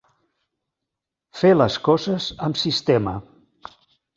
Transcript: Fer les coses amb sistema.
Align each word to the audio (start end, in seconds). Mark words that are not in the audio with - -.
Fer 1.41 1.51
les 1.57 1.77
coses 1.89 2.31
amb 2.49 2.59
sistema. 2.63 3.15